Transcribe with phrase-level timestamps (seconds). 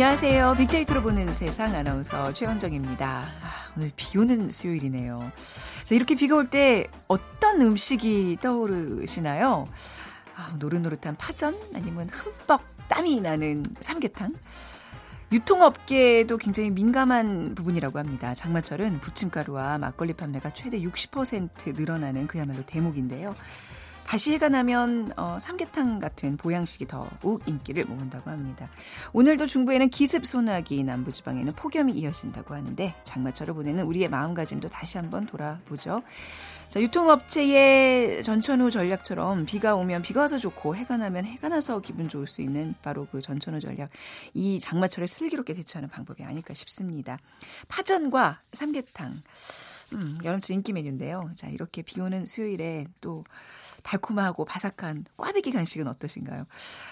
[0.00, 0.54] 안녕하세요.
[0.58, 3.22] 빅데이터로 보는 세상 아나운서 최현정입니다.
[3.42, 5.32] 아, 오늘 비 오는 수요일이네요.
[5.86, 9.66] 자, 이렇게 비가 올 때 어떤 음식이 떠오르시나요?
[10.36, 14.34] 아, 노릇노릇한 파전 아니면 흠뻑 땀이 나는 삼계탕?
[15.32, 18.34] 유통업계도 굉장히 민감한 부분이라고 합니다.
[18.34, 23.34] 장마철은 부침가루와 막걸리 판매가 최대 60% 늘어나는 그야말로 대목인데요.
[24.08, 28.70] 다시 해가 나면 어, 삼계탕 같은 보양식이 더욱 인기를 모은다고 합니다.
[29.12, 36.00] 오늘도 중부에는 기습 소나기, 남부지방에는 폭염이 이어진다고 하는데 장마철을 보내는 우리의 마음가짐도 다시 한번 돌아보죠.
[36.70, 42.26] 자, 유통업체의 전천후 전략처럼 비가 오면 비가 와서 좋고 해가 나면 해가 나서 기분 좋을
[42.26, 43.90] 수 있는 바로 그 전천후 전략.
[44.32, 47.18] 이 장마철을 슬기롭게 대처하는 방법이 아닐까 싶습니다.
[47.68, 49.20] 파전과 삼계탕.
[49.92, 51.30] 음, 여름철 인기 메뉴인데요.
[51.34, 53.24] 자, 이렇게 비 오는 수요일에 또
[53.82, 56.46] 달콤하고 바삭한 꽈배기 간식은 어떠신가요?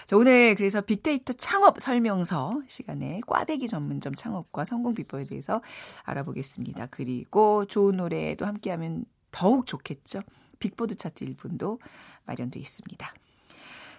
[0.07, 5.61] 자, 오늘 그래서 빅데이터 창업 설명서 시간에 꽈배기 전문점 창업과 성공 비법에 대해서
[6.03, 6.87] 알아보겠습니다.
[6.87, 10.21] 그리고 좋은 노래도 함께하면 더욱 좋겠죠.
[10.59, 11.79] 빅보드 차트 1분도
[12.25, 13.13] 마련돼 있습니다.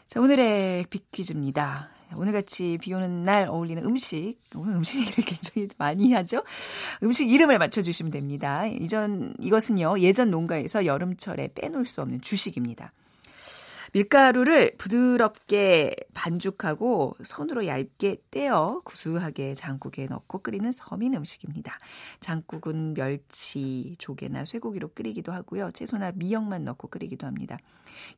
[0.08, 1.97] 자, 오늘의 빅퀴즈입니다.
[2.14, 6.42] 오늘같이 비 오는 날 어울리는 음식, 오늘 음식 얘기를 굉장히 많이 하죠.
[7.02, 8.66] 음식 이름을 맞춰주시면 됩니다.
[8.66, 12.92] 이전, 이것은요, 예전 농가에서 여름철에 빼놓을 수 없는 주식입니다.
[13.92, 21.78] 밀가루를 부드럽게 반죽하고 손으로 얇게 떼어 구수하게 장국에 넣고 끓이는 서민 음식입니다.
[22.20, 25.70] 장국은 멸치, 조개나 쇠고기로 끓이기도 하고요.
[25.70, 27.56] 채소나 미역만 넣고 끓이기도 합니다.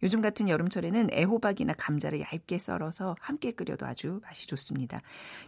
[0.02, 5.00] 요즘 같은 여름철에는 애호박이나 감자를 얇게 썰어서 함께 끓여도 아주 맛이 좋습니다.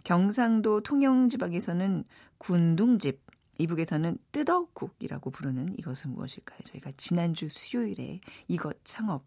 [0.03, 2.05] 경상도 통영 지방에서는
[2.37, 3.21] 군둥집,
[3.59, 6.59] 이북에서는 뜨덕국이라고 부르는 이것은 무엇일까요?
[6.63, 9.25] 저희가 지난주 수요일에 이것 창업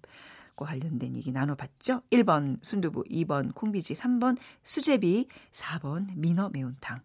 [0.64, 2.02] 관련된 얘기 나눠봤죠.
[2.10, 7.00] 1번 순두부, 2번 콩비지, 3번 수제비, 4번 민어 매운탕.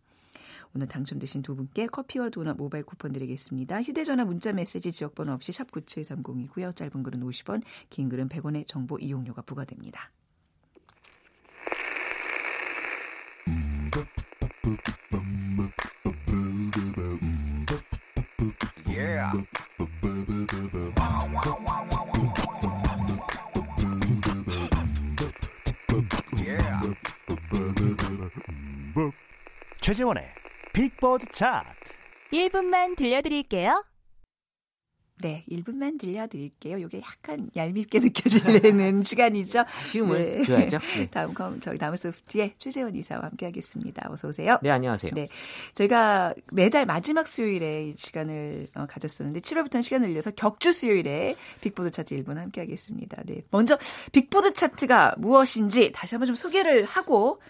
[0.73, 3.81] 오늘 당첨되신 두 분께 커피와 도넛 모바일 쿠폰 드리겠습니다.
[3.81, 6.75] 휴대전화 문자 메시지 지역번호 없이 샵 9730이고요.
[6.75, 10.11] 짧은 글은 50원, 긴 글은 100원의 정보 이용료가 부과됩니다.
[29.91, 30.23] 최재원의
[30.71, 31.67] 빅보드 차트
[32.31, 33.83] 1분만 들려드릴게요.
[35.21, 36.77] 네, 1분만 들려드릴게요.
[36.77, 39.65] 이게 약간 얄밉게 느껴지는 시간이죠.
[39.87, 40.45] 아쉬움을 네.
[40.45, 40.79] 줘야죠.
[40.95, 41.07] 네.
[41.11, 44.09] 다음 컴 저희 다음 소프트의 최재원 이사와 함께하겠습니다.
[44.09, 44.57] 어서 오세요.
[44.63, 45.11] 네, 안녕하세요.
[45.13, 45.27] 네,
[45.73, 52.15] 저희가 매달 마지막 수요일에 이 시간을 어, 가졌었는데 7월부터는 시간을 늘려서 격주 수요일에 빅보드 차트
[52.15, 53.23] 1분 함께하겠습니다.
[53.25, 53.77] 네, 먼저
[54.13, 57.41] 빅보드 차트가 무엇인지 다시 한번 좀 소개를 하고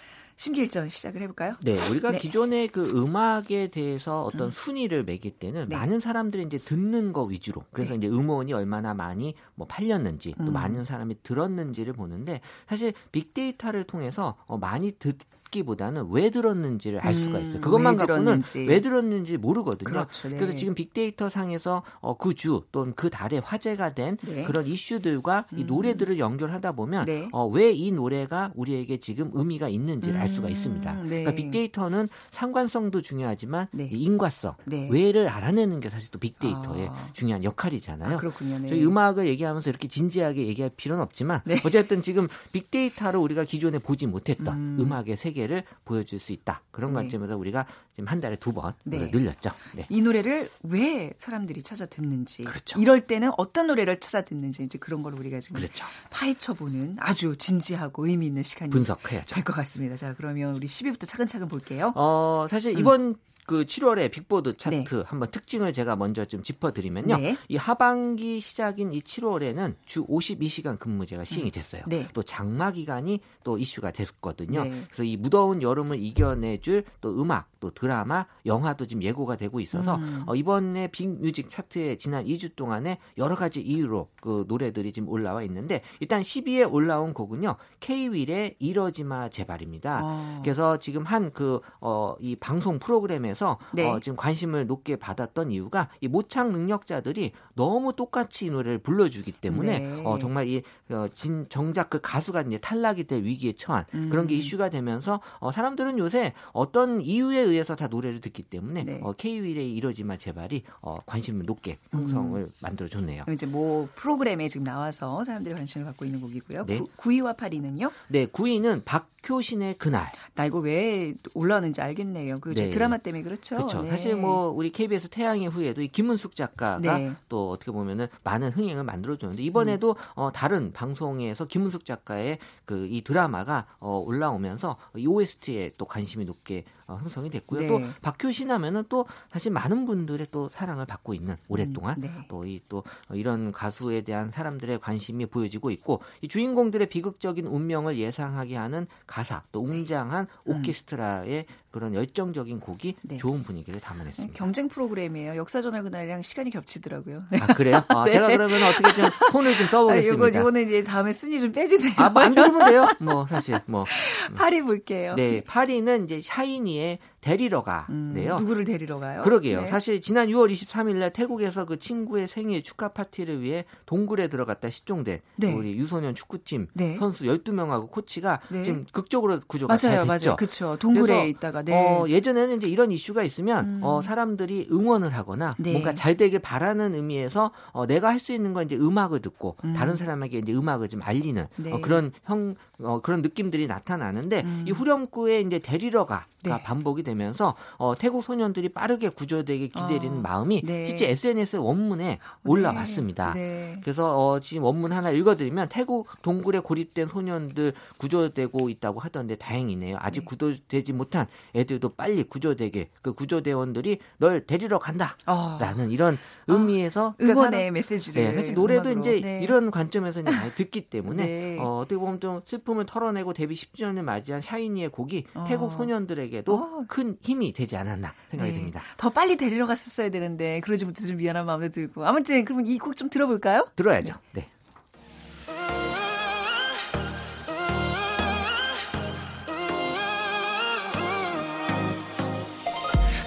[0.41, 1.53] 심기일전 시작을 해볼까요?
[1.61, 2.17] 네, 우리가 네.
[2.17, 4.51] 기존의 그 음악에 대해서 어떤 음.
[4.51, 5.75] 순위를 매길 때는 네.
[5.75, 7.97] 많은 사람들이 이제 듣는 거 위주로 그래서 네.
[7.97, 10.53] 이제 음원이 얼마나 많이 뭐 팔렸는지 또 음.
[10.53, 15.19] 많은 사람이 들었는지를 보는데 사실 빅데이터를 통해서 어 많이 듣
[15.51, 17.61] 듣기보다는 왜 들었는지를 알 수가 음, 있어요.
[17.61, 18.59] 그것만 왜 갖고는 들었는지.
[18.67, 19.89] 왜 들었는지 모르거든요.
[19.89, 20.37] 그렇죠, 네.
[20.37, 24.43] 그래서 지금 빅데이터 상에서 어, 그주 또는 그 달에 화제가 된 네.
[24.43, 25.67] 그런 이슈들과 이 음.
[25.67, 27.29] 노래들을 연결하다 보면 네.
[27.31, 30.93] 어, 왜 이 노래가 우리에게 지금 의미가 있는지를 음, 알 수가 음, 있습니다.
[31.03, 31.07] 네.
[31.09, 33.89] 그러니까 빅데이터는 상관성도 중요하지만 네.
[33.91, 34.87] 인과성, 네.
[34.91, 37.09] 왜를 알아내는 게 사실 또 빅데이터의 아.
[37.13, 38.15] 중요한 역할이잖아요.
[38.15, 38.67] 아, 그렇군요.
[38.67, 44.79] 저희 음악을 얘기하면서 이렇게 진지하게 얘기할 필요는 없지만 어쨌든 지금 빅데이터로 우리가 기존에 보지 못했던
[44.79, 44.91] 음.
[44.91, 46.61] 악의 세계 세계를 보여줄 수 있다.
[46.71, 46.95] 그런 네.
[46.95, 49.09] 관점에서 우리가 지금 한 달에 두번 네.
[49.11, 49.51] 늘렸죠.
[49.75, 49.85] 네.
[49.89, 52.79] 이 노래를 왜 사람들이 찾아 듣는지, 그렇죠.
[52.79, 55.85] 이럴 때는 어떤 노래를 찾아 듣는지 이제 그런 걸 우리가 지금 그렇죠.
[56.11, 59.35] 파헤쳐보는 아주 진지하고 의미 있는 시간이 분석해야죠.
[59.35, 59.95] 될 것 같습니다.
[59.95, 61.91] 자, 그러면 우리 10위부터 차근차근 볼게요.
[61.95, 63.15] 어, 사실 이번 음.
[63.51, 65.03] 그 7월에 빅보드 차트 네.
[65.05, 67.17] 한번 특징을 제가 먼저 좀 짚어드리면요.
[67.17, 67.37] 네.
[67.49, 71.51] 이 하반기 시작인 이 7월에는 주 52시간 근무제가 시행이 음.
[71.51, 71.83] 됐어요.
[71.85, 72.07] 네.
[72.13, 74.63] 또 장마 기간이 또 이슈가 됐거든요.
[74.63, 74.83] 네.
[74.85, 80.23] 그래서 이 무더운 여름을 이겨내줄 또 음악, 또 드라마, 영화도 지금 예고가 되고 있어서 음.
[80.27, 85.81] 어, 이번에 빅뮤직 차트에 지난 2주 동안에 여러 가지 이유로 그 노래들이 지금 올라와 있는데
[86.01, 87.55] 일단 10위에 올라온 곡은요.
[87.79, 90.01] K-윌의 이러지마 제발입니다.
[90.03, 90.39] 어.
[90.43, 93.89] 그래서 지금 한 그 어, 이 방송 프로그램에서 통해서 네.
[93.89, 99.79] 어, 지금 관심을 높게 받았던 이유가 이 모창 능력자들이 너무 똑같이 이 노래를 불러주기 때문에
[99.79, 100.01] 네.
[100.05, 104.09] 어, 정말 이 어, 진, 정작 그 가수가 이제 탈락이 될 위기에 처한 음.
[104.09, 108.99] 그런 게 이슈가 되면서 어, 사람들은 요새 어떤 이유에 의해서 다 노래를 듣기 때문에 네.
[109.01, 112.51] 어, K-윌의 이러지마 제발이 어, 관심을 높게 형성을 음.
[112.61, 113.23] 만들어줬네요.
[113.33, 116.65] 이제 뭐 프로그램에 지금 나와서 사람들이 관심을 갖고 있는 곡이고요.
[116.65, 116.79] 네.
[116.95, 117.91] 9 위와 8위는요?
[118.09, 120.07] 네, 9위는 박효신의 그날.
[120.35, 122.39] 나 이거 왜 올라왔는지 알겠네요.
[122.39, 122.69] 그 네.
[122.69, 123.55] 드라마 때문에 그렇죠.
[123.55, 123.81] 그렇죠.
[123.81, 123.89] 네.
[123.89, 127.11] 사실 뭐 우리 KBS 태양의 후예도 이 김은숙 작가가 네.
[127.29, 129.95] 또 어떻게 보면은 많은 흥행을 만들어줬는데 이번에도 음.
[130.15, 136.65] 어, 다른 방송에서 김은숙 작가의 그 이 드라마가 어, 올라오면서 이 OST에 또 관심이 높게
[136.80, 137.61] 어, 형성이 됐고요.
[137.61, 137.67] 네.
[137.67, 142.09] 또 박효신 하면은 또 사실 많은 분들의 또 사랑을 받고 있는 오랫동안 음, 네.
[142.27, 148.87] 또이 또 이런 가수에 대한 사람들의 관심이 보여지고 있고 이 주인공들의 비극적인 운명을 예상하게 하는
[149.07, 150.53] 가사 또 웅장한 네.
[150.53, 153.17] 오케스트라의 그런 열정적인 곡이 네.
[153.17, 154.37] 좋은 분위기를 담아냈습니다.
[154.37, 155.35] 경쟁 프로그램이에요.
[155.37, 157.23] 역사전화 그날이랑 시간이 겹치더라고요.
[157.39, 157.81] 아 그래요?
[157.87, 158.11] 아, 네.
[158.11, 160.25] 제가 그러면 어떻게 좀 톤을 좀 써보겠습니다.
[160.25, 161.93] 아, 이거 이거는 이제 다음에 순위 좀 빼주세요.
[161.95, 162.87] 아안 뭐 들으면 돼요.
[162.99, 163.85] 뭐 사실 뭐
[164.35, 165.15] 파리 볼게요.
[165.15, 168.33] 네, 파리는 이제 샤이니의 데리러 가네요.
[168.35, 169.21] 음, 누구를 데리러 가요?
[169.21, 169.61] 그러게요.
[169.61, 169.67] 네.
[169.67, 175.19] 사실 지난 6월 23일 날 태국에서 그 친구의 생일 축하 파티를 위해 동굴에 들어갔다 실종된
[175.35, 175.53] 네.
[175.53, 176.95] 우리 유소년 축구팀 네.
[176.97, 178.63] 선수 12명하고 코치가 네.
[178.63, 180.05] 지금 극적으로 구조가 맞아요, 잘 됐죠.
[180.29, 180.35] 맞아요.
[180.35, 180.77] 그렇죠.
[180.79, 181.73] 동굴에 있다가 네.
[181.73, 183.79] 어, 예전에는 이제 이런 이슈가 있으면 음.
[183.83, 185.73] 어, 사람들이 응원을 하거나 네.
[185.73, 189.73] 뭔가 잘 되길 바라는 의미에서 어, 내가 할 수 있는 건 이제 음악을 듣고 음.
[189.73, 194.65] 다른 사람에게 이제 음악을 좀 알리는 어, 그런 형 어, 그런 느낌들이 나타나는데 음.
[194.67, 196.63] 이 후렴구에 이제 데리러 가 네.
[196.63, 200.85] 반복이 되면서 어, 태국 소년들이 빠르게 구조되게 기다리는 어, 마음이 네.
[200.85, 203.33] 실제 SNS 원문에 올라왔습니다.
[203.33, 203.39] 네.
[203.41, 203.79] 네.
[203.83, 209.97] 그래서 어, 지금 원문 하나 읽어드리면 태국 동굴에 고립된 소년들 구조되고 있다고 하던데 다행이네요.
[209.99, 210.25] 아직 네.
[210.25, 215.89] 구조되지 못한 애들도 빨리 구조되게 그 구조대원들이 널 데리러 간다라는 어.
[215.89, 216.17] 이런 아,
[216.47, 218.99] 의미에서 어, 응원의 그러니까 메시지를 네, 사실 노래도 음악으로.
[218.99, 219.39] 이제 네.
[219.43, 224.41] 이런 관점에서 이제 많이 듣기 때문에 어, 어떻게 보면 좀 슬픔을 털어내고 데뷔 10주년을 맞이한
[224.41, 226.85] 샤이니의 곡이 태국 소년들에게 가족에게도 어.
[226.87, 228.57] 큰 힘이 되지 않았나 생각이 네.
[228.57, 228.81] 듭니다.
[228.97, 233.09] 더 빨리 데리러 갔었어야 되는데 그러지 못해서 좀 미안한 마음도 들고 아무튼 그러면 이곡 좀
[233.09, 233.67] 들어볼까요?
[233.75, 234.13] 들어야죠.
[234.33, 234.49] 네.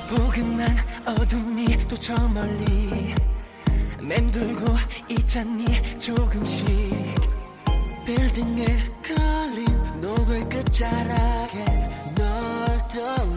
[0.09, 3.15] 포근한 어둠이 또 저 멀리
[4.01, 4.65] 맴돌고
[5.09, 6.67] 있잖니 조금씩
[8.05, 8.67] 빌딩에
[9.03, 11.84] 걸린 녹을 끝자락에
[12.96, 13.34] 떠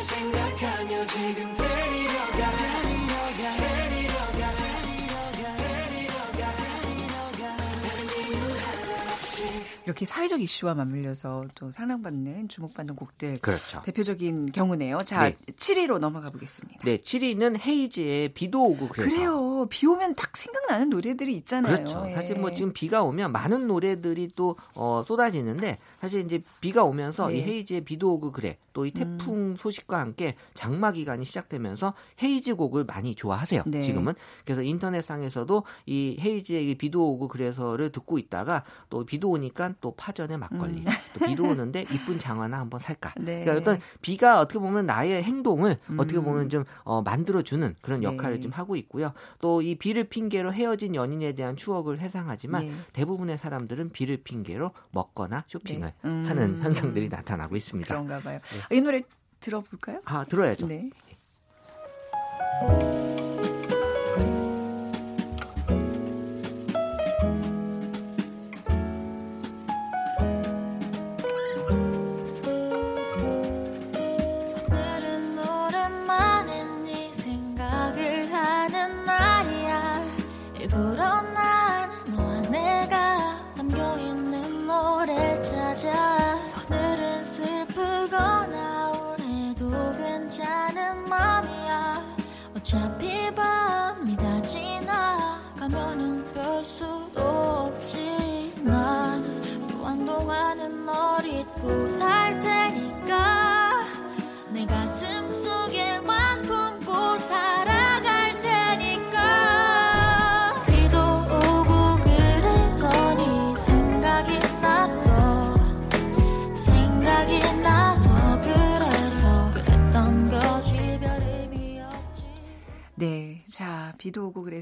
[0.00, 1.75] 생각하며 지금
[9.86, 13.80] 이 이렇게 사회적 이슈와 맞물려서 또 사랑받는 주목받는 곡들 그렇죠.
[13.84, 14.98] 대표적인 경우네요.
[15.04, 15.36] 자, 네.
[15.52, 16.80] 7위로 넘어가 보겠습니다.
[16.84, 19.66] 네, 7위는 헤이즈의 비도 오고 그래서 그래요.
[19.70, 21.76] 비 오면 딱 생각나는 노래들이 있잖아요.
[21.76, 22.08] 그렇죠.
[22.10, 22.54] 사실 뭐 예.
[22.54, 27.38] 지금 비가 오면 많은 노래들이 또 어, 쏟아지는데 사실 이제 비가 오면서 네.
[27.38, 29.18] 이 헤이즈의 비도 오고 그래 또이 음.
[29.18, 29.56] 태풍 음.
[29.56, 33.62] 소식과 함께 장마 기간이 시작되면서 헤이즈 곡을 많이 좋아하세요.
[33.66, 33.82] 네.
[33.82, 34.12] 지금은
[34.44, 40.78] 그래서 인터넷상에서도 이 헤이즈의 비도 오고 그래서를 듣고 있다가 또 비도 오니까 또 파전에 막걸리,
[40.78, 40.84] 음.
[41.12, 43.14] 또 비도 오는데 이쁜 장화나 한번 살까.
[43.18, 43.44] 네.
[43.44, 45.98] 그러니까 어떤 비가 어떻게 보면 나의 행동을 음.
[45.98, 48.40] 어떻게 보면 좀 어, 만들어주는 그런 역할을 네.
[48.40, 49.12] 좀 하고 있고요.
[49.40, 52.72] 또 이 비를 핑계로 헤어진 연인에 대한 추억을 회상하지만 네.
[52.92, 55.94] 대부분의 사람들은 비를 핑계로 먹거나 쇼핑을 네.
[56.08, 56.24] 음.
[56.28, 57.88] 하는 현상들이 나타나고 있습니다.
[57.92, 58.38] 그런가 봐요.
[58.70, 59.02] 이 노래
[59.40, 60.00] 들어볼까요?
[60.04, 60.66] 아, 들어야죠.
[60.68, 60.90] 네.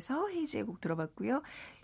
[0.06, 1.40] 그래서 헤이즈의 곡 들어봤고요.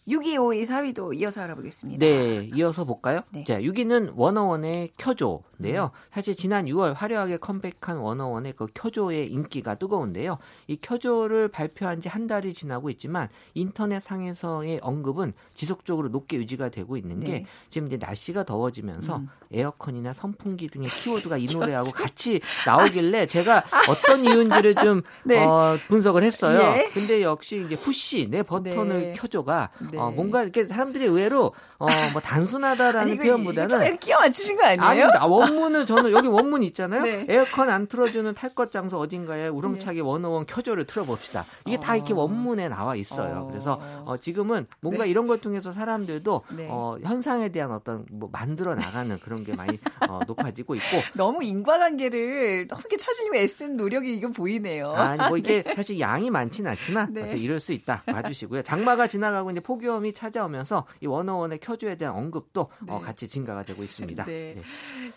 [0.08, 1.98] 6위, 5위, 4위도 이어서 알아보겠습니다.
[2.04, 3.20] 네, 이어서 볼까요?
[3.30, 3.44] 네.
[3.44, 5.90] 자, 6위는 워너원의 켜줘인데요.
[5.94, 5.98] 음.
[6.10, 10.38] 사실 지난 6월 화려하게 컴백한 워너원의 그 켜줘의 인기가 뜨거운데요.
[10.68, 16.96] 이 켜줘를 발표한 지 한 달이 지나고 있지만 인터넷 상에서의 언급은 지속적으로 높게 유지가 되고
[16.96, 17.46] 있는 게 네.
[17.68, 19.28] 지금 이제 날씨가 더워지면서 음.
[19.52, 25.44] 에어컨이나 선풍기 등의 키워드가 이 노래하고 같이 나오길래 제가 어떤 이유인지를 좀 네.
[25.44, 26.58] 어, 분석을 했어요.
[26.58, 26.90] 예.
[26.92, 29.12] 근데 역시 이제 push 내 버튼을 네.
[29.12, 29.98] 켜줘가 네.
[29.98, 34.84] 어, 뭔가 이렇게 사람들이 의외로 어, 뭐 단순하다라는 아니, 표현보다는 끼워 맞추신 거 아니에요?
[34.84, 37.02] 아니, 아, 원문은 저는 여기 원문 있잖아요.
[37.02, 37.24] 네.
[37.28, 41.42] 에어컨 안 틀어주는 탈것 장소 어딘가에 우렁차게 원어원 켜줘를 틀어봅시다.
[41.66, 41.80] 이게 어.
[41.80, 42.16] 다 이렇게 어.
[42.16, 43.44] 원문에 나와 있어요.
[43.44, 43.48] 어.
[43.48, 45.10] 그래서 어, 지금은 뭔가 네.
[45.10, 46.66] 이런 걸 통해서 사람들도 네.
[46.70, 52.68] 어, 현상에 대한 어떤 뭐 만들어 나가는 그런 게 많이 어, 높아지고 있고 너무 인과관계를
[52.68, 54.86] 너무 찾으려고 애쓴 노력이 이거 보이네요.
[54.92, 55.74] 아니 뭐 이게 네.
[55.74, 57.32] 사실 양이 많지는 않지만 네.
[57.36, 58.62] 이럴 수 있다 봐주시고요.
[58.62, 62.92] 장마가 지나가고 이제 폭염이 찾아오면서 이 원어원의 켜주에 대한 언급도 어, 네.
[62.92, 64.24] 어, 같이 증가가 되고 있습니다.
[64.24, 64.54] 네.
[64.56, 64.62] 네.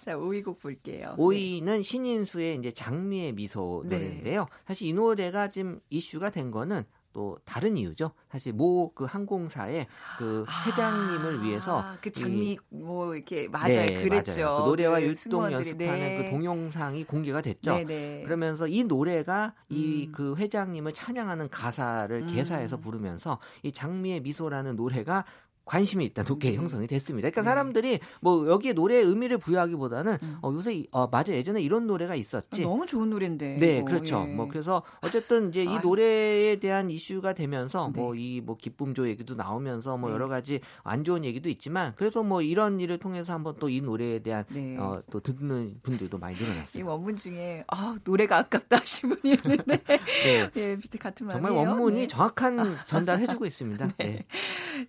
[0.01, 1.15] 자, 5위 곡 볼게요.
[1.17, 3.97] 5위는 신인수의 이제 장미의 미소 네.
[3.97, 4.47] 노래인데요.
[4.65, 8.11] 사실 이 노래가 지금 이슈가 된 거는 또 다른 이유죠.
[8.29, 13.85] 사실 모 그 항공사의 그 아, 회장님을 아, 위해서 그 장미 이, 뭐 이렇게 맞아요.
[13.85, 14.41] 네, 그랬죠.
[14.41, 14.63] 맞아요.
[14.63, 16.23] 그 노래와 그 율동 연습하는 네.
[16.23, 17.73] 그 동영상이 공개가 됐죠.
[17.73, 18.21] 네, 네.
[18.23, 19.75] 그러면서 이 노래가 음.
[19.75, 22.27] 이그 회장님을 찬양하는 가사를 음.
[22.27, 25.25] 개사해서 부르면서 이 장미의 미소라는 노래가
[25.65, 26.57] 관심이 있다 높게 네.
[26.57, 27.29] 형성이 됐습니다.
[27.29, 27.45] 그러니까 네.
[27.45, 30.37] 사람들이 뭐 여기에 노래의 의미를 부여하기보다는 음.
[30.41, 32.61] 어, 요새 어, 맞아 예전에 이런 노래가 있었지.
[32.61, 33.57] 아, 너무 좋은 노래인데.
[33.59, 33.85] 네, 이거.
[33.85, 34.25] 그렇죠.
[34.27, 34.33] 예.
[34.33, 37.99] 뭐 그래서 어쨌든 이제 이 노래에 대한 이슈가 되면서 네.
[38.01, 40.15] 뭐이 뭐 기쁨조 얘기도 나오면서 뭐 네.
[40.15, 44.19] 여러 가지 안 좋은 얘기도 있지만 그래서 뭐 이런 일을 통해서 한번 또 이 노래에
[44.19, 44.77] 대한 네.
[44.77, 46.83] 어, 또 듣는 분들도 많이 늘어났어요.
[46.83, 49.77] 이 원문 중에 아 노래가 아깝다 하신 분이 있는데
[50.23, 50.49] 네.
[50.55, 51.43] 예, 밑에 같은 말이에요.
[51.47, 52.07] 정말 원문이 네.
[52.07, 53.87] 정확한 전달해주고 있습니다.
[53.97, 54.25] 네.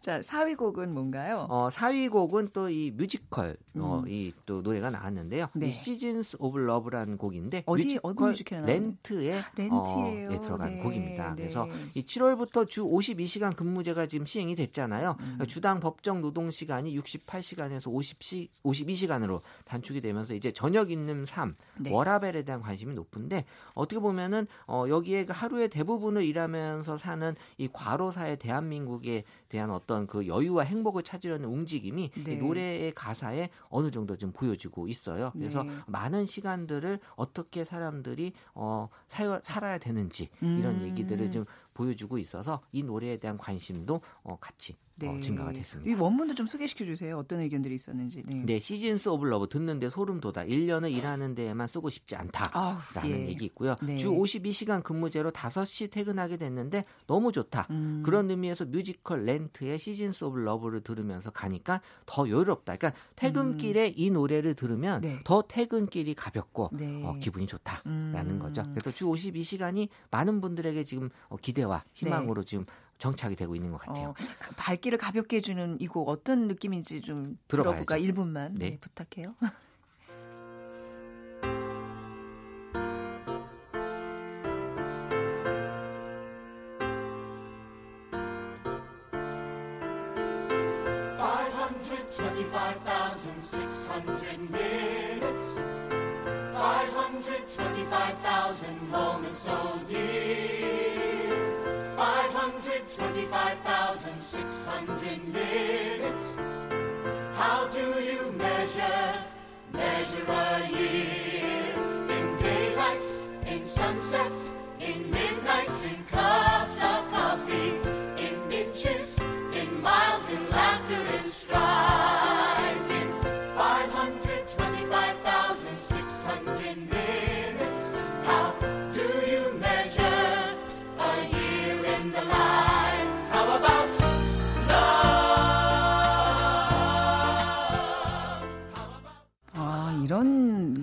[0.03, 1.47] 자 4위 곡은 뭔가요?
[1.49, 3.83] 어, 4위 곡은 또 이 뮤지컬 어, 음.
[3.83, 5.49] 어, 이또 노래가 나왔는데요.
[5.55, 5.69] 네.
[5.69, 10.83] 이 Seasons of Love라는 곡인데 어디 뮤지컬 뮤지컬 렌트에 어, 예, 들어간 네.
[10.83, 11.35] 곡입니다.
[11.35, 11.43] 네.
[11.43, 15.17] 그래서 이 7월부터 주 52시간 근무제가 지금 시행이 됐잖아요.
[15.21, 15.39] 음.
[15.47, 21.91] 주당 법정 노동 시간이 68시간에서 50시 52시간으로 단축이 되면서 이제 저녁 있는 삶, 네.
[21.93, 23.45] 워라밸에 대한 관심이 높은데
[23.75, 30.27] 어떻게 보면은 어, 여기에 그 하루의 대부분을 일하면서 사는 이 과로사의 대한민국에 대한 어떤 그
[30.27, 32.37] 여유 와 행복을 찾으려는 움직임이 네.
[32.37, 35.31] 노래의 가사에 어느 정도 좀 보여지고 있어요.
[35.33, 35.73] 그래서 네.
[35.87, 40.83] 많은 시간들을 어떻게 사람들이 어 살아야 되는지 이런 음.
[40.83, 41.45] 얘기들을 좀
[41.75, 45.09] 보여주고 있어서 이 노래에 대한 관심도 어 같이 네.
[45.09, 45.91] 어, 증가가 됐습니다.
[45.91, 47.19] 이 원문도 좀 소개시켜 주세요.
[47.19, 48.23] 어떤 의견들이 있었는지.
[48.27, 48.43] 네.
[48.45, 50.45] 네, Seasons of Love 듣는데 소름 돋아.
[50.45, 53.29] 1년을 일하는 데에만 쓰고 싶지 않다라는 예.
[53.29, 53.75] 얘기 있고요.
[53.83, 53.97] 네.
[53.97, 57.67] 주 52시간 근무제로 5시 퇴근하게 됐는데 너무 좋다.
[57.71, 58.03] 음.
[58.05, 62.77] 그런 의미에서 뮤지컬 렌트의 Seasons of Love를 들으면서 가니까 더 여유롭다.
[62.77, 63.93] 그러니까 퇴근길에 음.
[63.97, 65.21] 이 노래를 들으면 네.
[65.25, 67.03] 더 퇴근길이 가볍고 네.
[67.05, 68.39] 어, 기분이 좋다라는 음.
[68.39, 68.63] 거죠.
[68.71, 72.47] 그래서 주 52시간이 많은 분들에게 지금 어, 기대와 희망으로 네.
[72.47, 72.67] 지금
[72.99, 74.09] 정착이 되고 있는 것 같아요.
[74.11, 74.15] 어,
[74.57, 77.39] 발길을 가볍게 해주는 이 곡 어떤 느낌인지 좀.
[77.49, 77.99] 들어볼까?
[77.99, 78.71] 1분만 네.
[78.71, 79.35] 네, 부탁해요.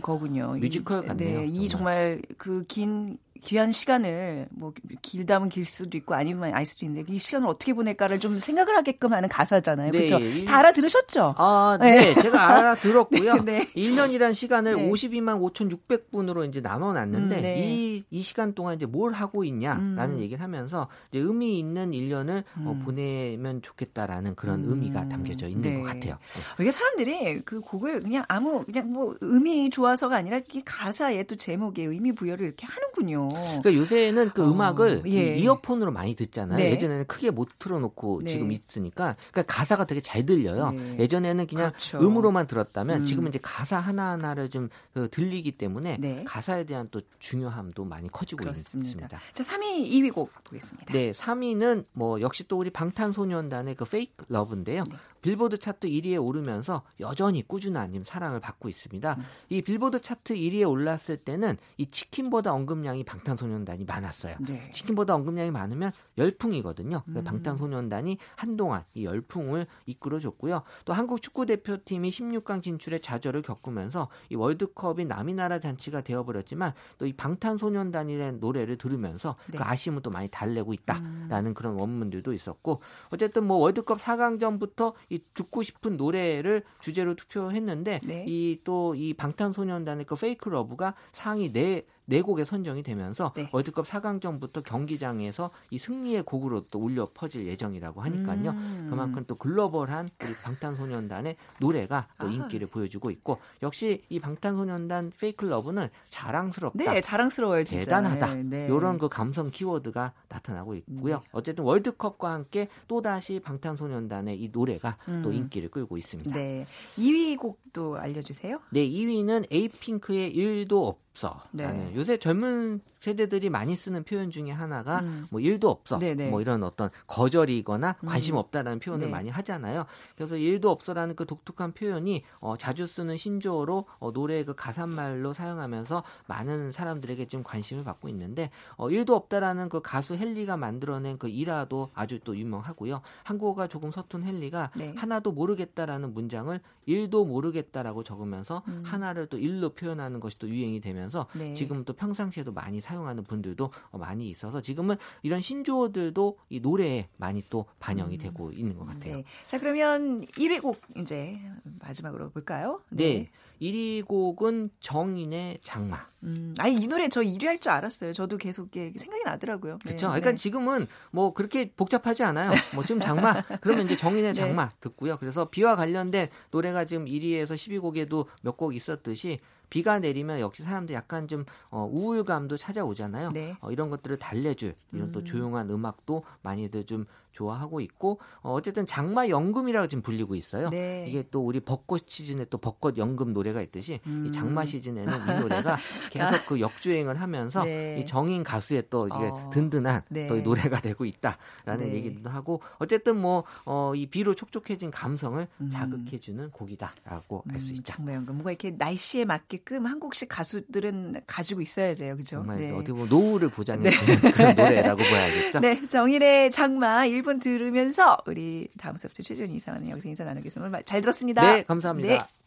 [0.02, 0.56] 거군요.
[0.60, 1.42] 뮤지컬 같네요.
[1.42, 7.12] 네, 이 정말 그긴 귀한 시간을 뭐 길다면 길 수도 있고 아니면 아닐 수도 있는데
[7.12, 9.92] 이 시간을 어떻게 보낼까를 좀 생각을 하게끔 하는 가사잖아요.
[9.92, 10.06] 네.
[10.06, 10.46] 그렇죠?
[10.46, 11.36] 다 알아들으셨죠?
[11.38, 12.14] 아, 네.
[12.14, 12.22] 네.
[12.22, 13.44] 제가 알아들었고요.
[13.44, 13.68] 네.
[13.76, 14.90] 1년이란 시간을 네.
[14.90, 17.60] 52만 5,600분으로 이제 나눠 놨는데 음, 네.
[17.68, 20.20] 이, 이 시간 동안 이제 뭘 하고 있냐라는 음.
[20.20, 22.68] 얘기를 하면서 이제 의미 있는 1년을 어, 음.
[22.68, 24.70] 어, 보내면 좋겠다라는 그런 음.
[24.70, 25.80] 의미가 담겨져 있는 네.
[25.80, 26.18] 것 같아요.
[26.60, 31.84] 이게 사람들이 그 곡을 그냥 아무 그냥 뭐 의미 좋아서가 아니라 이 가사에 또 제목에
[31.84, 33.31] 의미 부여를 이렇게 하는군요.
[33.34, 35.36] 그러니까 요새는 그 어, 음악을 예.
[35.38, 36.58] 이어폰으로 많이 듣잖아요.
[36.58, 36.72] 네.
[36.72, 38.32] 예전에는 크게 못 틀어놓고 네.
[38.32, 40.72] 지금 있으니까 그러니까 가사가 되게 잘 들려요.
[40.72, 40.98] 네.
[41.00, 42.00] 예전에는 그냥 그렇죠.
[42.00, 43.06] 음으로만 들었다면 음.
[43.06, 46.24] 지금은 이제 가사 하나 하나를 좀 그 들리기 때문에 네.
[46.26, 48.88] 가사에 대한 또 중요함도 많이 커지고 그렇습니다.
[48.88, 49.20] 있습니다.
[49.34, 50.94] 자, 3위, 2위 곡 보겠습니다.
[50.94, 54.84] 네, 3위는 뭐 역시 또 우리 방탄소년단의 그 페이크 러브인데요.
[55.22, 55.30] 네.
[55.30, 59.16] 빌보드 차트 1위에 오르면서 여전히 꾸준한 사랑을 받고 있습니다.
[59.18, 59.24] 음.
[59.50, 64.38] 이 빌보드 차트 1위에 올랐을 때는 이 치킨보다 언급량이 방탄소년단이 많았어요.
[64.40, 64.70] 네.
[64.72, 67.04] 치킨보다 언급량이 많으면 열풍이거든요.
[67.08, 67.24] 음.
[67.24, 70.64] 방탄소년단이 한동안 이 열풍을 이끌어줬고요.
[70.86, 77.12] 또 한국 축구 대표팀이 16강 진출에 좌절을 겪으면서 이 월드컵이 남이 나라 잔치가 되어버렸지만 또
[77.12, 79.58] 이 방탄소년단이라는 노래를 들으면서 네.
[79.58, 81.54] 그 아쉬움을 또 많이 달래고 있다라는 음.
[81.54, 88.26] 그런 원문들도 있었고 어쨌든 뭐 월드컵 4강전부터 이 듣고 싶은 노래를 주제로 투표했는데 네.
[88.26, 93.48] 이또 이 방탄소년단의 그 Fake Love가 상위 네, 네 곡에 선정이 되면서 네.
[93.54, 98.50] 월드컵 4강전부터 경기장에서 이 승리의 곡으로 또 울려 퍼질 예정이라고 하니까요.
[98.50, 98.88] 음.
[98.90, 102.30] 그만큼 또 글로벌한 우리 방탄소년단의 노래가 또 아.
[102.30, 106.92] 인기를 보여주고 있고 역시 이 방탄소년단 Fake Love는 자랑스럽다.
[106.92, 107.86] 네, 자랑스러워요, 진짜.
[107.86, 108.34] 대단하다.
[108.44, 108.98] 네, 이런 네.
[108.98, 111.20] 그 감성 키워드가 나타나고 있고요.
[111.20, 111.30] 네.
[111.32, 115.22] 어쨌든 월드컵과 함께 또다시 방탄소년단의 이 노래가 음.
[115.24, 116.36] 또 인기를 끌고 있습니다.
[116.36, 116.66] 네.
[116.98, 118.60] 2위 곡도 알려 주세요.
[118.72, 121.42] 네, 2위는 에이핑크의 일도 없 없어.
[121.52, 121.92] 네.
[121.96, 125.28] 요새 젊은 세대들이 많이 쓰는 표현 중에 하나가 음.
[125.30, 126.00] 뭐 일도 없어.
[126.00, 126.30] 네네.
[126.30, 128.08] 뭐 이런 어떤 거절이거나 음.
[128.08, 129.12] 관심 없다라는 표현을 네.
[129.12, 129.86] 많이 하잖아요.
[130.16, 136.04] 그래서 일도 없어라는 그 독특한 표현이 어, 자주 쓰는 신조어로 어, 노래의 그 가사말로 사용하면서
[136.28, 141.90] 많은 사람들에게 지금 관심을 받고 있는데 어, 일도 없다라는 그 가수 헨리가 만들어낸 그 일화도
[141.94, 143.02] 아주 또 유명하고요.
[143.24, 144.94] 한국어가 조금 서툰 헨리가 네.
[144.96, 148.84] 하나도 모르겠다라는 문장을 일도 모르겠다라고 적으면서 음.
[148.86, 151.54] 하나를 또 일로 표현하는 것이 또 유행이 되면 서 네.
[151.56, 157.42] 지금 또 평상시에도 많이 사 사용하는 분들도 많이 있어서 지금은 이런 신조어들도 이 노래에 많이
[157.50, 158.20] 또 반영이 음.
[158.20, 159.16] 되고 있는 것 같아요.
[159.18, 159.24] 네.
[159.48, 161.40] 자 그러면 1위 곡 이제
[161.80, 162.82] 마지막으로 볼까요?
[162.90, 163.14] 네.
[163.14, 163.32] 네.
[163.62, 166.08] 1위 곡은 정인의 장마.
[166.24, 168.12] 음, 아니 이 노래 저 1위 할 줄 알았어요.
[168.12, 169.78] 저도 계속 생각이 나더라고요.
[169.84, 170.08] 그렇죠.
[170.08, 170.36] 네, 그러니까 네.
[170.38, 172.52] 지금은 뭐 그렇게 복잡하지 않아요.
[172.74, 174.34] 뭐 지금 장마 그러면 이제 정인의 네.
[174.34, 174.76] 장마 네.
[174.82, 175.18] 듣고요.
[175.18, 179.40] 그래서 비와 관련된 노래가 지금 1위에서 12곡에도 몇 곡 있었듯이
[179.72, 183.32] 비가 내리면 역시 사람들 약간 좀 어, 우울감도 찾아오잖아요.
[183.32, 183.56] 네.
[183.62, 185.12] 어, 이런 것들을 달래줄 이런 음.
[185.14, 190.70] 또 조용한 음악도 많이들 좀 좋아하고 있고 어, 어쨌든 장마 연금이라고 지금 불리고 있어요.
[190.70, 191.06] 네.
[191.08, 194.26] 이게 또 우리 벚꽃 시즌에 또 벚꽃 연금 노래가 있듯이 음.
[194.26, 195.78] 이 장마 시즌에는 이 노래가
[196.12, 198.00] 계속 그 역주행을 하면서 네.
[198.00, 199.50] 이 정인 가수의 또 이게 어.
[199.54, 200.28] 든든한 네.
[200.28, 201.94] 또 노래가 되고 있다라는 네.
[201.94, 205.70] 얘기도 하고 어쨌든 뭐이 어, 비로 촉촉해진 감성을 음.
[205.70, 207.84] 자극해주는 곡이다라고 음, 알수 있죠.
[207.84, 212.38] 장마 연금 뭔가 이렇게 날씨에 맞게끔 한국식 가수들은 가지고 있어야 돼요, 그죠?
[212.38, 212.72] 정말 네.
[212.72, 214.32] 어떻게 보면 노후를 보장해 주는 네.
[214.32, 215.60] 그런 노래라고 봐야겠죠.
[215.60, 220.82] 네, 정인의 장마 1분 들으면서 우리 다음 수업부터 최지훈 이사는 여기서 인사 나누겠습니다.
[220.84, 221.54] 잘 들었습니다.
[221.54, 222.10] 네, 감사합니다.
[222.10, 222.41] 네.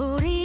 [0.00, 0.39] 우리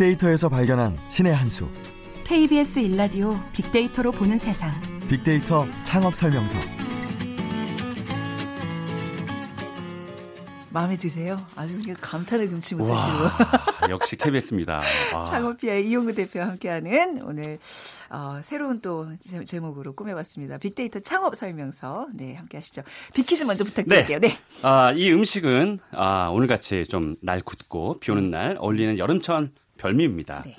[0.00, 1.68] 빅데이터에서 발견한 신의 한 수.
[2.24, 4.70] KBS 일라디오 빅데이터로 보는 세상.
[5.10, 6.58] 빅데이터 창업 설명서.
[10.72, 11.36] 마음에 드세요?
[11.54, 13.90] 아주 감탄을 금치 못하시고.
[13.90, 14.80] 역시 KBS입니다.
[15.28, 17.58] 창업피아의 이용구 대표와 함께하는 오늘
[18.08, 19.06] 어, 새로운 또
[19.44, 20.56] 제목으로 꾸며봤습니다.
[20.56, 22.08] 빅데이터 창업 설명서.
[22.14, 22.82] 네, 함께하시죠.
[23.14, 24.18] 빅퀴즈 먼저 부탁드릴게요.
[24.20, 24.28] 네.
[24.28, 24.38] 네.
[24.62, 30.42] 아, 이 음식은 아, 오늘같이 좀 날 굳고 비 오는 날 어울리는 여름천 별미입니다.
[30.44, 30.54] 네.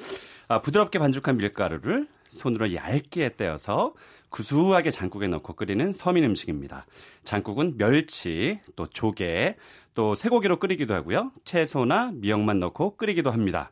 [0.48, 3.94] 아, 부드럽게 반죽한 밀가루를 손으로 얇게 떼어서
[4.30, 6.86] 구수하게 장국에 넣고 끓이는 서민 음식입니다.
[7.24, 9.56] 장국은 멸치, 또 조개,
[9.94, 11.32] 또 쇠고기로 끓이기도 하고요.
[11.44, 13.72] 채소나 미역만 넣고 끓이기도 합니다.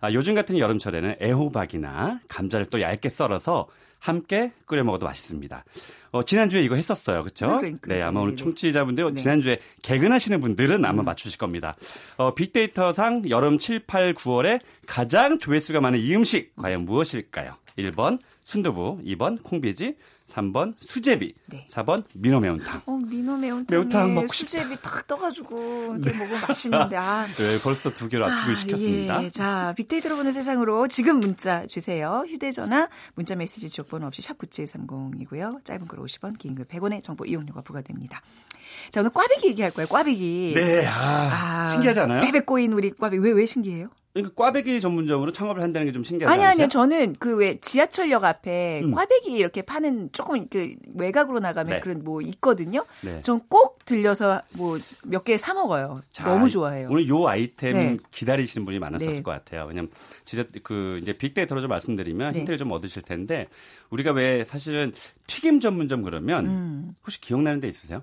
[0.00, 3.68] 아, 요즘 같은 여름철에는 애호박이나 감자를 또 얇게 썰어서
[4.00, 5.64] 함께 끓여 먹어도 맛있습니다.
[6.12, 7.22] 어, 지난주에 이거 했었어요.
[7.22, 7.60] 그렇죠?
[7.86, 9.22] 네, 아마 오늘 청취자분들 네.
[9.22, 11.04] 지난주에 개근하시는 분들은 아마 음.
[11.04, 11.76] 맞추실 겁니다.
[12.16, 17.54] 어, 빅데이터상 여름 7, 8, 9월에 가장 조회수가 많은 이 음식 과연 무엇일까요?
[17.78, 19.94] 1번 순두부, 2번 콩비지,
[20.30, 21.66] 3번 수제비, 네.
[21.70, 22.82] 4번 민어 매운탕.
[22.86, 23.66] 어, 민어 매운탕.
[23.68, 24.50] 매운탕 먹고 싶다.
[24.62, 26.18] 수제비 탁 떠가지고 이렇게 네.
[26.18, 26.96] 먹으면 맛있는데.
[26.96, 27.26] 아.
[27.30, 29.24] 네, 벌써 두 개로 압축을 아, 시켰습니다.
[29.24, 29.28] 예.
[29.28, 32.24] 자, 빅데이터로 보는 세상으로 지금 문자 주세요.
[32.28, 35.64] 휴대전화, 문자 메시지 지역번호 없이 샵 9730이고요.
[35.64, 38.22] 짧은 글 50원, 긴 글 100원의 정보 이용료가 부과됩니다.
[38.90, 39.86] 자, 오늘 꽈배기 얘기할 거예요.
[39.88, 40.52] 꽈배기.
[40.56, 42.20] 네, 아, 아 신기하지 않아요?
[42.22, 43.22] 베베 꼬인 우리 꽈배기.
[43.22, 43.88] 왜, 왜 신기해요?
[44.12, 48.80] 그러니까 꽈배기 전문점으로 창업을 한다는 게 좀 신기하지 아니 아니요 저는 그 왜 지하철역 앞에
[48.82, 48.90] 음.
[48.90, 51.80] 꽈배기 이렇게 파는 조금 그 외곽으로 나가면 네.
[51.80, 52.84] 그런 뭐 있거든요.
[53.02, 53.20] 네.
[53.22, 56.02] 전꼭 들려서 뭐 몇 개 사 먹어요.
[56.10, 56.88] 자, 너무 좋아해요.
[56.90, 57.96] 오늘 요 아이템 네.
[58.10, 59.22] 기다리시는 분이 많았을 네.
[59.22, 59.66] 것 같아요.
[59.68, 59.90] 왜냐면
[60.24, 62.38] 진짜 그 이제 빅데이터로 좀 말씀드리면 네.
[62.40, 63.46] 힌트를 좀 얻으실 텐데
[63.90, 64.92] 우리가 왜 사실은
[65.28, 66.94] 튀김 전문점 그러면 음.
[67.04, 68.02] 혹시 기억나는 데 있으세요?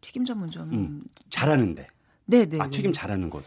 [0.00, 1.86] 튀김 전문점 음, 잘하는데.
[2.26, 2.58] 네, 네.
[2.60, 2.98] 아, 튀김 네.
[2.98, 3.42] 잘하는 곳.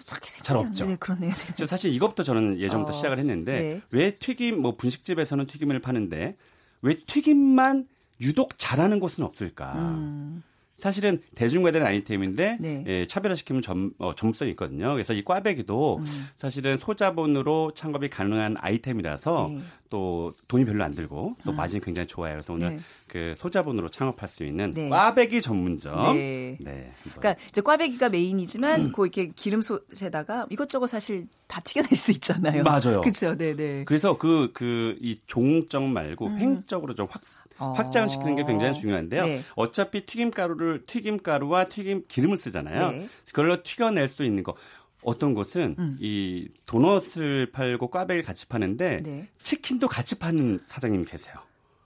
[0.00, 0.86] 잘 없죠.
[0.86, 1.32] 네, 그렇네요.
[1.56, 3.80] 저 사실 이것부터 저는 예전부터 어, 시작을 했는데 네.
[3.90, 6.36] 왜 튀김 뭐 분식집에서는 튀김을 파는데
[6.82, 7.86] 왜 튀김만
[8.20, 9.72] 유독 잘하는 곳은 없을까?
[9.74, 10.42] 음.
[10.80, 12.84] 사실은 대중화된 아이템인데 네.
[12.86, 14.92] 예, 차별화시키면 점, 어, 점성이 있거든요.
[14.92, 16.04] 그래서 이 꽈배기도 음.
[16.36, 19.60] 사실은 소자본으로 창업이 가능한 아이템이라서 네.
[19.90, 21.54] 또 돈이 별로 안 들고 또 아.
[21.54, 22.34] 마진이 굉장히 좋아요.
[22.34, 22.80] 그래서 오늘 네.
[23.08, 24.88] 그 소자본으로 창업할 수 있는 네.
[24.88, 26.16] 꽈배기 전문점.
[26.16, 26.56] 네.
[26.60, 26.92] 네.
[27.02, 28.92] 그러니까 이제 꽈배기가 메인이지만 음.
[28.92, 32.62] 그 이렇게 기름솥에다가 이것저것 사실 다 튀겨낼 수 있잖아요.
[32.62, 33.00] 맞아요.
[33.00, 33.36] 그렇죠.
[33.36, 33.84] 네, 네.
[33.84, 36.38] 그래서 그 그 이 종적 말고 음.
[36.38, 37.20] 횡적으로 좀 확,
[37.60, 37.72] 어.
[37.72, 39.24] 확장을 시키는 게 굉장히 중요한데요.
[39.24, 39.42] 네.
[39.54, 42.90] 어차피 튀김가루를 튀김가루와 튀김 기름을 쓰잖아요.
[42.90, 43.08] 네.
[43.26, 44.54] 그걸로 튀겨낼 수 있는 거.
[45.02, 45.96] 어떤 곳은 음.
[45.98, 49.28] 이 도넛을 팔고 꽈배기를 같이 파는데 네.
[49.42, 51.36] 치킨도 같이 파는 사장님이 계세요.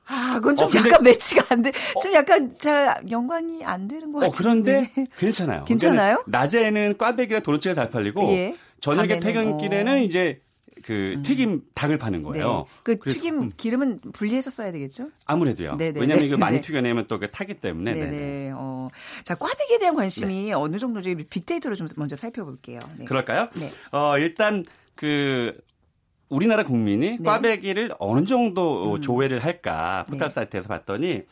[0.07, 1.73] 아, 그건 좀 어, 약간 매치가 안 돼.
[2.03, 4.29] 좀 어, 약간 잘 연관이 안 되는 것 같아요.
[4.29, 5.65] 어, 그런데 괜찮아요.
[5.65, 6.25] 괜찮아요?
[6.27, 8.57] 낮에는 꽈배기랑 도넛가 잘 팔리고 예.
[8.81, 9.99] 저녁에 퇴근길에는 어.
[9.99, 10.41] 이제
[10.83, 11.23] 그 음.
[11.23, 12.67] 튀김 닭을 파는 거예요.
[12.85, 12.97] 네.
[12.97, 13.51] 그 튀김 음.
[13.57, 15.09] 기름은 분리해서 써야 되겠죠?
[15.27, 15.77] 아무래도요.
[15.77, 16.01] 네네.
[16.01, 17.93] 왜냐하면 이거 많이 튀겨내면 또그 타기 때문에.
[17.93, 18.53] 네네.
[18.55, 18.89] 어.
[19.23, 20.53] 자, 꽈배기에 대한 관심이 네.
[20.53, 22.79] 어느 정도인지 빅데이터로 좀 먼저 살펴볼게요.
[22.99, 23.05] 네.
[23.05, 23.49] 그럴까요?
[23.55, 23.71] 네.
[23.93, 25.57] 어, 일단 그
[26.29, 27.23] 우리나라 국민이 네.
[27.23, 29.01] 꽈배기를 어느 정도 음.
[29.01, 30.35] 조회를 할까 포털 네.
[30.35, 31.23] 사이트에서 봤더니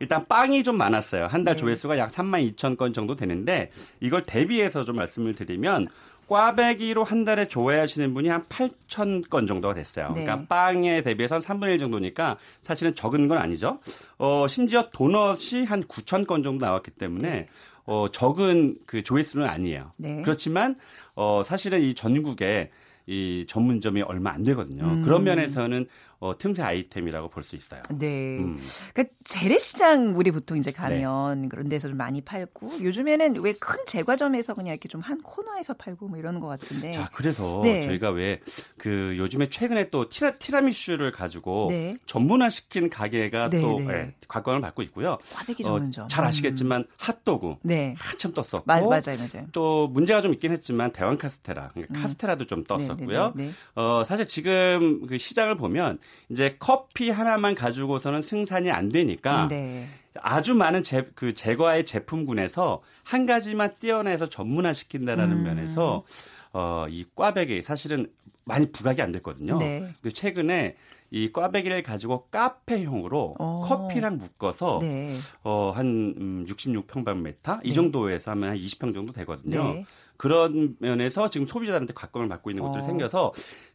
[0.00, 1.26] 일단 빵이 좀 많았어요.
[1.26, 1.60] 한달 네.
[1.60, 5.88] 조회수가 약 3만 2천 건 정도 되는데 이걸 대비해서 좀 말씀을 드리면
[6.30, 10.12] 꽈배기로 한 달에 조회하시는 분이 한 8천 건 정도가 됐어요.
[10.14, 10.22] 네.
[10.22, 13.80] 그러니까 빵에 대비해서 한 3분의 1 정도니까 사실은 적은 건 아니죠.
[14.16, 17.48] 어, 심지어 도넛이 한 9천 건 정도 나왔기 때문에 네.
[17.84, 19.92] 어, 적은 그 조회수는 아니에요.
[19.96, 20.22] 네.
[20.22, 20.76] 그렇지만
[21.16, 22.70] 어, 사실은 이 전국에
[23.06, 24.84] 이 전문점이 얼마 안 되거든요.
[24.84, 25.02] 음.
[25.02, 25.86] 그런 면에서는
[26.20, 27.80] 어, 틈새 아이템이라고 볼 수 있어요.
[27.90, 28.36] 네.
[28.38, 28.58] 음.
[28.92, 31.48] 그러니까 재래시장 우리 보통 이제 가면 네.
[31.48, 36.08] 그런 데서 좀 많이 팔고 요즘에는 왜 큰 제과점에서 그냥 이렇게 좀 한 코너에서 팔고
[36.08, 36.92] 뭐 이러는 것 같은데.
[36.92, 37.86] 자, 그래서 네.
[37.86, 38.40] 저희가 왜
[38.76, 41.96] 그 요즘에 최근에 또 티라, 티라미슈를 가지고 네.
[42.06, 43.86] 전문화시킨 가게가 네, 또 네.
[43.86, 45.18] 네, 각광을 받고 있고요.
[45.32, 46.04] 꽈배기 전문점.
[46.04, 46.86] 어, 잘 아시겠지만 음.
[46.98, 47.94] 핫도그 네.
[47.98, 49.46] 한참 떴었고 마, 맞아요, 맞아요.
[49.52, 52.02] 또 문제가 좀 있긴 했지만 대왕 카스테라, 그러니까 음.
[52.02, 53.34] 카스테라도 좀 떴었고요.
[53.74, 55.98] 어, 사실 지금 그 시장을 보면
[56.30, 59.86] 이제 커피 하나만 가지고서는 생산이 안 되니까 네.
[60.20, 65.42] 아주 많은 제, 그 제과의 제품군에서 한 가지만 떼어내서 전문화 시킨다라는 음.
[65.44, 66.04] 면에서
[66.52, 68.10] 어, 이 꽈배기 사실은
[68.44, 69.58] 많이 부각이 안 됐거든요.
[69.58, 69.92] 네.
[70.00, 70.76] 근데 최근에
[71.12, 73.42] 이 꽈배기를 가지고 카페형으로 오.
[73.42, 73.62] 어.
[73.62, 75.12] 커피랑 묶어서 네.
[75.42, 77.74] 어, 한 음, 66평방미터 이 네.
[77.74, 79.64] 정도에서 하면 한 20평 정도 되거든요.
[79.64, 79.84] 네.
[80.16, 82.86] 그런 면에서 지금 소비자들한테 각광을 받고 있는 것들이 어.
[82.86, 83.32] 생겨서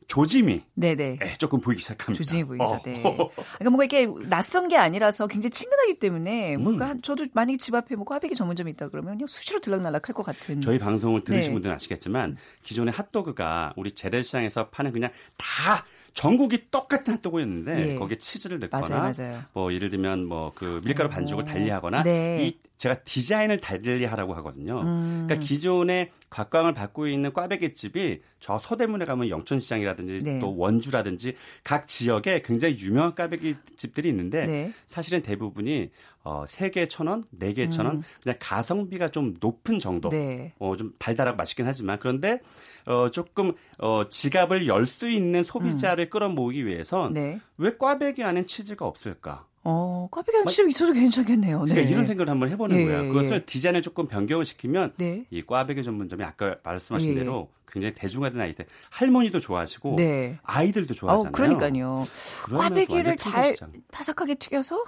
[0.07, 1.17] 조짐이 네네.
[1.19, 2.23] 네, 조금 보이기 시작합니다.
[2.23, 2.65] 조짐이 보인다.
[2.65, 2.81] 어.
[2.83, 3.01] 네.
[3.01, 6.63] 그러니까 뭔가 이렇게 낯선 게 아니라서 굉장히 친근하기 때문에 음.
[6.63, 10.61] 뭔가 저도 만약에 집 앞에 뭐 꽈배기 전문점이 있다 그러면 그냥 수시로 들락날락할 것 같은.
[10.61, 11.53] 저희 방송을 들으신 네.
[11.53, 17.95] 분들은 아시겠지만 기존의 핫도그가 우리 재래시장에서 파는 그냥 다 전국이 똑같은 핫도그였는데 예.
[17.95, 19.43] 거기에 치즈를 넣거나 맞아요, 맞아요.
[19.53, 22.47] 뭐 예를 들면 뭐 그 밀가루 반죽을 달리하거나 네.
[22.47, 24.81] 이 제가 디자인을 달리하라고 하거든요.
[24.81, 25.25] 음.
[25.27, 30.39] 그러니까 기존의 각광을 받고 있는 꽈배기 집이 저 서대문에 가면 영천시장이라든지 네.
[30.39, 34.73] 또 원주라든지 각 지역에 굉장히 유명한 꽈배기 집들이 있는데 네.
[34.87, 35.89] 사실은 대부분이
[36.23, 38.03] 어, 3개 천 원, 4개 천 원, 음.
[38.23, 40.09] 그냥 가성비가 좀 높은 정도.
[40.09, 40.53] 네.
[40.59, 42.39] 어, 좀 달달하고 맛있긴 하지만 그런데
[42.85, 46.09] 어, 조금 어, 지갑을 열 수 있는 소비자를 음.
[46.09, 47.39] 끌어모으기 위해선 네.
[47.57, 49.45] 왜 꽈배기 안에 치즈가 없을까?
[49.63, 51.63] 어, 꽈배기 안에 치즈 있어도 괜찮겠네요.
[51.65, 51.73] 네.
[51.73, 53.07] 그러니까 이런 생각을 한번 해보는 예, 거예요.
[53.07, 53.39] 그것을 예.
[53.45, 55.25] 디자인을 조금 변경을 시키면 네.
[55.31, 57.15] 이 꽈배기 전문점이 아까 말씀하신 예.
[57.15, 60.39] 대로 굉장히 대중화된 아이들 할머니도 좋아하시고 네.
[60.43, 61.29] 아이들도 좋아하잖아요.
[61.29, 62.05] 어, 그러니까요.
[62.49, 63.55] 꽈배기를 잘
[63.91, 64.83] 바삭하게 튀겨서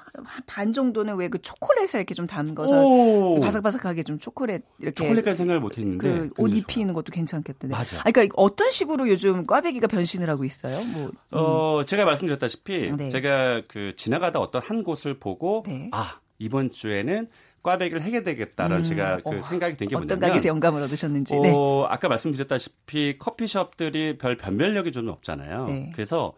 [0.46, 3.40] 반 정도는 왜 그 초콜릿을 이렇게 좀 담궈서 오.
[3.42, 7.76] 바삭바삭하게 좀 초콜릿 이렇게 초콜릿까지 생각을 못 했는데 그옷 입히는 것도 괜찮겠던데.
[7.76, 7.98] 맞아.
[8.00, 10.80] 아, 그러니까 어떤 식으로 요즘 꽈배기가 변신을 하고 있어요?
[10.88, 11.12] 뭐, 음.
[11.32, 13.10] 어, 제가 말씀드렸다시피 네.
[13.10, 15.90] 제가 그 지나가다 어떤 한 곳을 보고 네.
[15.92, 17.28] 아 이번 주에는
[17.68, 21.36] 꽈배기를 하게 되겠다라는 음, 제가 그 어, 생각이 든게 뭐냐면 어떤 가게에서 영감을 얻으셨는지.
[21.36, 21.54] 어, 네.
[21.90, 25.66] 아까 말씀드렸다시피 커피숍들이 별 변별력이 좀 없잖아요.
[25.66, 25.92] 네.
[25.94, 26.34] 그래서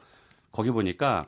[0.51, 1.27] 거기 보니까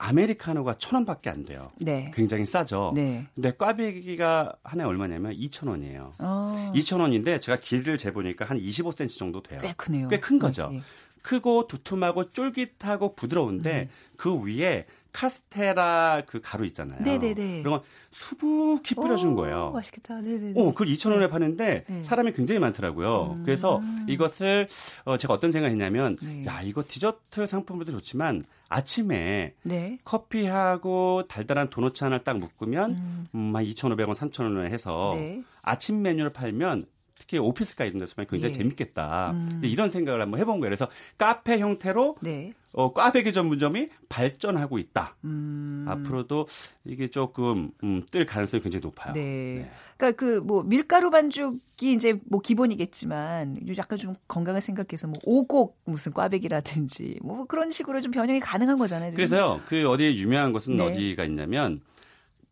[0.00, 1.70] 아메리카노가 천 원밖에 안 돼요.
[1.78, 2.12] 네.
[2.14, 2.92] 굉장히 싸죠.
[2.94, 3.26] 네.
[3.34, 6.12] 근데 꽈배기가 하나에 얼마냐면 2천 원이에요.
[6.20, 6.72] 어.
[6.74, 9.58] 2천 원인데 제가 길이를 재보니까 한 25cm 정도 돼요.
[9.62, 10.08] 꽤 크네요.
[10.08, 10.68] 꽤 큰 거죠.
[10.70, 10.82] 네.
[11.22, 13.88] 크고 두툼하고 쫄깃하고 부드러운데 음.
[14.16, 14.86] 그 위에
[15.18, 17.02] 카스테라 그 가루 있잖아요.
[17.02, 17.62] 네네네.
[17.62, 19.72] 그런 건 수북히 뿌려준 거예요.
[19.72, 20.20] 맛있겠다.
[20.20, 20.52] 네네네.
[20.54, 21.28] 어, 그걸 2,000원에 네.
[21.28, 22.02] 파는데 네.
[22.04, 23.36] 사람이 굉장히 많더라고요.
[23.38, 23.42] 음.
[23.44, 24.68] 그래서 이것을
[25.04, 26.46] 어, 제가 어떤 생각을 했냐면 네.
[26.46, 29.98] 야, 이거 디저트 상품들도 좋지만 아침에 네.
[30.04, 33.26] 커피하고 달달한 도넛 하나를 딱 묶으면 음.
[33.34, 35.42] 음, 한 2,500원, 3,000원에 해서 네.
[35.62, 36.86] 아침 메뉴를 팔면
[37.18, 38.58] 특히 오피스가 이런 데서 굉장히 예.
[38.58, 39.32] 재밌겠다.
[39.32, 39.60] 음.
[39.64, 40.70] 이런 생각을 한번 해본 거예요.
[40.70, 42.52] 그래서 카페 형태로 네.
[42.72, 45.16] 어, 꽈배기 전문점이 발전하고 있다.
[45.24, 45.84] 음.
[45.88, 46.46] 앞으로도
[46.84, 49.12] 이게 조금 음, 뜰 가능성이 굉장히 높아요.
[49.14, 49.20] 네.
[49.20, 49.70] 네.
[49.96, 56.12] 그러니까 그 뭐 밀가루 반죽이 이제 뭐 기본이겠지만 약간 좀 건강을 생각해서 뭐 오곡 무슨
[56.12, 59.10] 꽈배기라든지 뭐 그런 식으로 좀 변형이 가능한 거잖아요.
[59.10, 59.16] 지금.
[59.16, 59.60] 그래서요.
[59.68, 60.84] 그 어디에 유명한 곳은 네.
[60.84, 61.80] 어디가 있냐면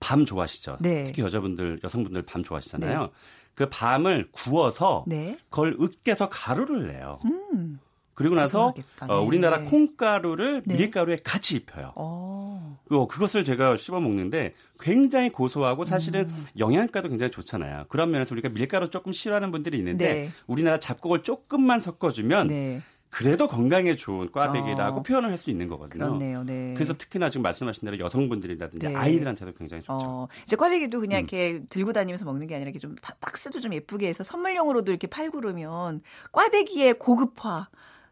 [0.00, 0.79] 밤 좋아하시죠.
[0.81, 1.05] 네.
[1.05, 3.11] 특히 여자분들, 여성분들 밤 좋아하시잖아요.
[3.57, 3.64] 네.
[3.64, 5.37] 그 밤을 구워서 네.
[5.51, 7.19] 그걸 으깨서 가루를 내요.
[7.25, 7.81] 음.
[8.14, 8.73] 그리고 나서
[9.09, 9.64] 어, 우리나라 네.
[9.66, 10.77] 콩가루를 네.
[10.77, 11.92] 밀가루에 같이 입혀요.
[11.97, 12.79] 어.
[12.90, 16.47] 어, 그것을 제가 씹어 먹는데 굉장히 고소하고 사실은 음.
[16.59, 17.85] 영양가도 굉장히 좋잖아요.
[17.88, 20.29] 그런 면에서 우리가 밀가루 조금 싫어하는 분들이 있는데 네.
[20.47, 22.83] 우리나라 잡곡을 조금만 섞어주면 네.
[23.16, 25.02] 그래도 건강에 좋은 꽈배기라고 어.
[25.02, 26.05] 표현을 할 수 있는 거거든요.
[26.05, 26.44] 그렇네요.
[26.44, 26.74] 네.
[26.74, 28.94] 그래서 특히나 지금 말씀하신 대로 여성분들이라든지 네.
[28.94, 29.98] 아이들한테도 굉장히 좋죠.
[30.07, 30.29] 어.
[30.44, 31.20] 이제 꽈배기도 그냥 음.
[31.20, 35.40] 이렇게 들고 다니면서 먹는 게 아니라 이렇게 좀 박스도 좀 예쁘게 해서 선물용으로도 이렇게 팔고
[35.40, 36.02] 그러면
[36.33, 37.68] 꽈배기의 고급화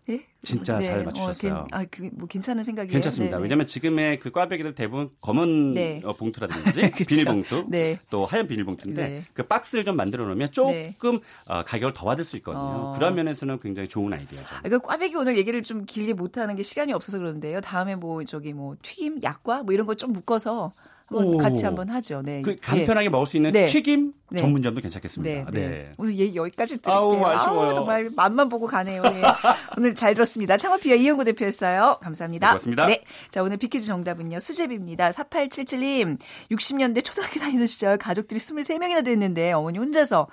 [0.07, 0.23] 네?
[0.43, 0.85] 진짜 네.
[0.85, 1.55] 잘 어, 맞추셨어요.
[1.55, 2.93] 어, 아, 그, 뭐 괜찮은 생각이에요.
[2.93, 3.37] 괜찮습니다.
[3.37, 3.43] 네, 네.
[3.43, 6.03] 왜냐하면 지금의 그 꽈배기들 대부분 검은 네.
[6.05, 7.99] 어, 봉투라든지 비닐봉투, 네.
[8.11, 9.23] 또 하얀 비닐봉투인데 네.
[9.33, 12.63] 그 박스를 좀 만들어 놓으면 조금 어, 가격을 더 받을 수 있거든요.
[12.63, 12.93] 어.
[12.95, 14.47] 그런 면에서는 굉장히 좋은 아이디어죠.
[14.65, 17.63] 그 꽈배기 오늘 얘기를 좀 길게 못 하는 게 시간이 없어서 그러는데요.
[17.63, 20.73] 다음에 뭐 저기 뭐 튀김, 약과 뭐 이런 거 좀 묶어서
[21.19, 22.23] 한번 같이 한번 하죠.
[22.23, 22.43] 네.
[22.43, 23.09] 그 간편하게 예.
[23.09, 23.67] 먹을 수 있는 네.
[23.67, 24.41] 튀김 네.
[24.41, 25.51] 전문점도 괜찮겠습니다.
[25.51, 25.61] 네.
[25.61, 25.93] 네.
[25.97, 26.95] 오늘 얘기 여기까지 드릴게요.
[26.95, 27.69] 아우, 아쉬워요.
[27.69, 29.03] 아우, 정말 맛만 보고 가네요.
[29.03, 29.23] 네.
[29.79, 30.57] 오늘 잘 들었습니다.
[30.57, 31.99] 창업피아 이영구 대표였어요.
[32.03, 32.49] 감사합니다.
[32.49, 32.87] 고맙습니다.
[32.87, 33.03] 네.
[33.31, 34.41] 자, 오늘 비키즈 정답은요.
[34.41, 35.11] 수제비입니다.
[35.11, 36.19] 4877님.
[36.51, 40.29] 60년대 초등학교 다니던 시절 가족들이 23명이나 됐는데 어머니 혼자서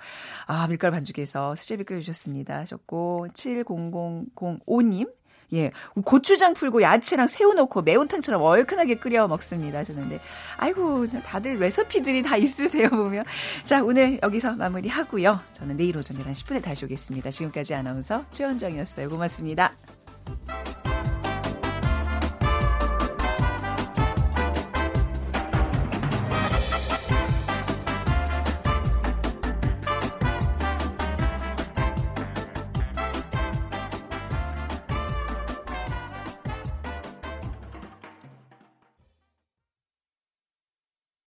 [0.46, 2.58] 아, 밀가루 반죽해서 수제비 끓여 주셨습니다.
[2.58, 5.08] 하셨고 7005님.
[5.54, 5.70] 예,
[6.04, 10.20] 고추장 풀고 야채랑 새우 넣고 매운탕처럼 얼큰하게 끓여 먹습니다 하셨는데.
[10.56, 13.24] 아이고 다들 레시피들이 다 있으세요 보면.
[13.64, 15.40] 자 오늘 여기서 마무리 하고요.
[15.52, 17.30] 저는 내일 오전 11시 10분에 다시 오겠습니다.
[17.30, 19.08] 지금까지 아나운서 최현정이었어요.
[19.08, 19.72] 고맙습니다.